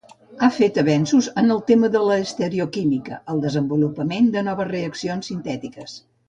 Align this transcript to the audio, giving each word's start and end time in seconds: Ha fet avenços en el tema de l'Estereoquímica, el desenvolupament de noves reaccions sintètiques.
Ha 0.43 0.47
fet 0.53 0.77
avenços 0.83 1.27
en 1.41 1.55
el 1.55 1.59
tema 1.67 1.89
de 1.95 2.01
l'Estereoquímica, 2.07 3.19
el 3.35 3.45
desenvolupament 3.45 4.31
de 4.37 4.45
noves 4.49 4.71
reaccions 4.73 5.31
sintètiques. 5.33 5.97